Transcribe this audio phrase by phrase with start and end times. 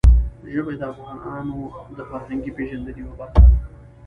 [0.51, 1.57] ژبې د افغانانو
[1.97, 3.49] د فرهنګي پیژندنې یوه برخه ده.